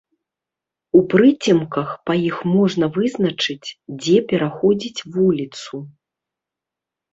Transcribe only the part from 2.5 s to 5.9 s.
можна вызначыць, дзе пераходзіць вуліцу.